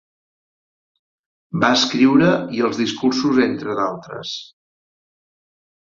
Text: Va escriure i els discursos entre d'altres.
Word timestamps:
Va 1.63 1.69
escriure 1.81 2.31
i 2.61 2.65
els 2.69 2.81
discursos 2.81 3.39
entre 3.47 3.79
d'altres. 3.81 4.37